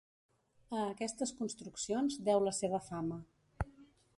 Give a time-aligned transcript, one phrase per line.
[0.77, 3.21] A aquestes construccions deu la seva fama.